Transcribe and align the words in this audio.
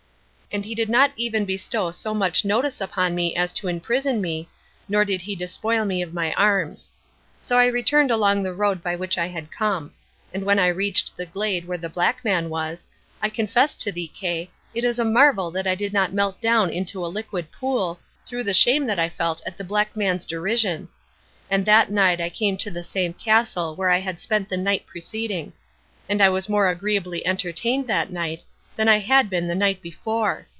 And 0.53 0.65
he 0.65 0.75
did 0.75 0.89
not 0.89 1.11
even 1.15 1.45
bestow 1.45 1.91
so 1.91 2.13
much 2.13 2.43
notice 2.43 2.81
upon 2.81 3.15
me 3.15 3.33
as 3.37 3.53
to 3.53 3.69
imprison 3.69 4.19
me, 4.19 4.49
nor 4.89 5.05
did 5.05 5.21
he 5.21 5.33
despoil 5.33 5.85
me 5.85 6.01
of 6.01 6.13
my 6.13 6.33
arms. 6.33 6.91
So 7.39 7.57
I 7.57 7.67
returned 7.67 8.11
along 8.11 8.43
the 8.43 8.51
road 8.51 8.83
by 8.83 8.97
which 8.97 9.17
I 9.17 9.27
had 9.27 9.49
come. 9.49 9.93
And 10.33 10.43
when 10.43 10.59
I 10.59 10.67
reached 10.67 11.15
the 11.15 11.25
glade 11.25 11.65
where 11.69 11.77
the 11.77 11.87
black 11.87 12.25
man 12.25 12.49
was, 12.49 12.85
I 13.21 13.29
confess 13.29 13.75
to 13.75 13.93
thee, 13.93 14.09
Kay, 14.09 14.49
it 14.73 14.83
is 14.83 14.99
a 14.99 15.05
marvel 15.05 15.51
that 15.51 15.67
I 15.67 15.73
did 15.73 15.93
not 15.93 16.11
melt 16.11 16.41
down 16.41 16.69
into 16.69 16.99
a 16.99 17.07
liquid 17.07 17.49
pool, 17.53 17.97
through 18.25 18.43
the 18.43 18.53
shame 18.53 18.87
that 18.87 18.99
I 18.99 19.07
felt 19.07 19.41
at 19.45 19.57
the 19.57 19.63
black 19.63 19.95
man's 19.95 20.25
derision. 20.25 20.89
And 21.49 21.65
that 21.65 21.89
night 21.89 22.19
I 22.19 22.29
came 22.29 22.57
to 22.57 22.69
the 22.69 22.83
same 22.83 23.13
castle 23.13 23.73
where 23.77 23.89
I 23.89 23.99
had 23.99 24.19
spent 24.19 24.49
the 24.49 24.57
night 24.57 24.85
preceding. 24.85 25.53
And 26.09 26.21
I 26.21 26.27
was 26.27 26.49
more 26.49 26.67
agreeably 26.67 27.25
entertained 27.25 27.87
that 27.87 28.11
night 28.11 28.43
than 28.73 28.87
I 28.87 28.99
had 28.99 29.29
been 29.29 29.49
the 29.49 29.53
night 29.53 29.81
before. 29.81 30.47